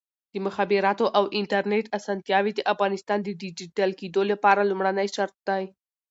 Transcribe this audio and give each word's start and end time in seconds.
د 0.33 0.35
مخابراتو 0.45 1.05
او 1.17 1.23
انټرنیټ 1.39 1.85
اسانتیاوې 1.99 2.51
د 2.55 2.61
افغانستان 2.73 3.19
د 3.23 3.29
ډیجیټل 3.41 3.89
کېدو 3.99 4.21
لپاره 4.31 4.67
لومړنی 4.69 5.07
شرط 5.15 5.35
دی. 5.49 5.63